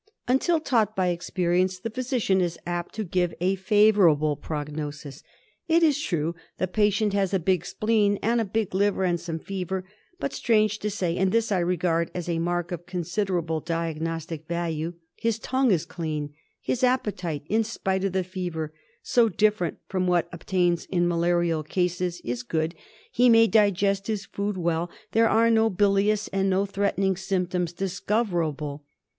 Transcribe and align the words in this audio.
Until 0.27 0.59
taught 0.59 0.95
by 0.95 1.09
experience, 1.09 1.77
the 1.77 1.91
physician 1.91 2.41
is 2.41 2.57
apt 2.65 2.95
to 2.95 3.03
give 3.03 3.35
a 3.39 3.53
favourable 3.53 4.35
prognosis. 4.35 5.21
It 5.67 5.83
is 5.83 6.01
true 6.01 6.33
the 6.57 6.67
patient 6.67 7.13
has 7.13 7.35
a 7.35 7.39
big 7.39 7.63
spleen 7.67 8.17
and 8.23 8.41
a 8.41 8.45
big 8.45 8.73
liver 8.73 9.03
and 9.03 9.19
some 9.19 9.37
fever; 9.37 9.85
but, 10.19 10.33
strange 10.33 10.79
to 10.79 10.89
say, 10.89 11.15
and 11.17 11.31
this 11.31 11.51
I 11.51 11.59
regard 11.59 12.09
as 12.15 12.27
a 12.27 12.39
mark 12.39 12.71
of 12.71 12.87
considerable 12.87 13.61
diagnos 13.61 14.25
tic 14.25 14.47
value, 14.47 14.95
his 15.17 15.37
tongue 15.37 15.69
is 15.69 15.85
clean, 15.85 16.33
his 16.59 16.83
appetite 16.83 17.43
in 17.45 17.63
spite 17.63 18.03
of 18.03 18.13
the 18.13 18.23
fever— 18.23 18.73
so 19.13 19.29
different 19.29 19.77
from 19.87 20.07
what 20.07 20.27
obtains 20.31 20.85
in 20.85 21.07
malarial 21.07 21.61
cases— 21.61 22.21
is 22.25 22.41
good, 22.41 22.73
he 23.11 23.29
may 23.29 23.45
digest 23.45 24.07
his 24.07 24.25
food 24.25 24.57
well, 24.57 24.89
there 25.11 25.29
are 25.29 25.51
no 25.51 25.69
bilious 25.69 26.27
and 26.29 26.49
no 26.49 26.65
threatening 26.65 27.15
symptoms 27.15 27.71
discoverable. 27.71 28.83